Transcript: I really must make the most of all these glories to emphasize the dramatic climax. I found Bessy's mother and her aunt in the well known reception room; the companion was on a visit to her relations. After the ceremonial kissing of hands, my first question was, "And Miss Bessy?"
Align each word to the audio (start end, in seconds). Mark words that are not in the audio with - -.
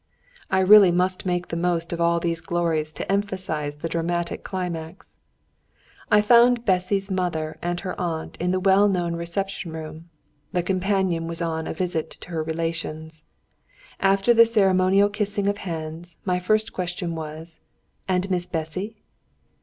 I 0.49 0.61
really 0.61 0.91
must 0.91 1.27
make 1.27 1.49
the 1.49 1.55
most 1.55 1.93
of 1.93 2.01
all 2.01 2.19
these 2.19 2.41
glories 2.41 2.91
to 2.93 3.11
emphasize 3.11 3.75
the 3.75 3.87
dramatic 3.87 4.43
climax. 4.43 5.15
I 6.09 6.21
found 6.21 6.65
Bessy's 6.65 7.11
mother 7.11 7.59
and 7.61 7.79
her 7.81 7.93
aunt 8.01 8.35
in 8.37 8.49
the 8.49 8.59
well 8.59 8.89
known 8.89 9.15
reception 9.15 9.73
room; 9.73 10.09
the 10.53 10.63
companion 10.63 11.27
was 11.27 11.39
on 11.39 11.67
a 11.67 11.73
visit 11.75 12.09
to 12.21 12.29
her 12.31 12.41
relations. 12.41 13.25
After 13.99 14.33
the 14.33 14.47
ceremonial 14.47 15.07
kissing 15.07 15.47
of 15.47 15.59
hands, 15.59 16.17
my 16.25 16.39
first 16.39 16.73
question 16.73 17.13
was, 17.13 17.59
"And 18.07 18.27
Miss 18.31 18.47
Bessy?" 18.47 18.97